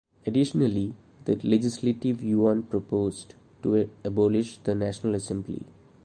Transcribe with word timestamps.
Additionally, 0.25 0.95
the 1.25 1.35
Legislative 1.43 2.23
Yuan 2.23 2.63
proposed 2.63 3.35
to 3.61 3.87
abolish 4.03 4.57
the 4.63 4.73
National 4.73 5.13
Assembly. 5.13 5.61